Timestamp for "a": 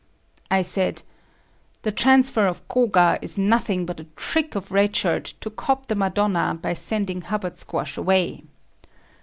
3.99-4.05